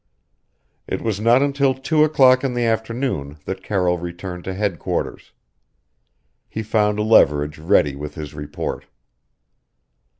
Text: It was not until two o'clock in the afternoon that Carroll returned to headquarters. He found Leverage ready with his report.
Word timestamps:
It 0.87 1.03
was 1.03 1.19
not 1.19 1.43
until 1.43 1.75
two 1.75 2.03
o'clock 2.03 2.43
in 2.43 2.55
the 2.55 2.65
afternoon 2.65 3.37
that 3.45 3.61
Carroll 3.61 3.99
returned 3.99 4.43
to 4.45 4.55
headquarters. 4.55 5.31
He 6.49 6.63
found 6.63 6.99
Leverage 6.99 7.59
ready 7.59 7.95
with 7.95 8.15
his 8.15 8.33
report. 8.33 8.87